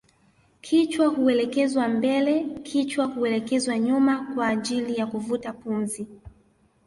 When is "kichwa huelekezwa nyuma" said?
2.63-4.25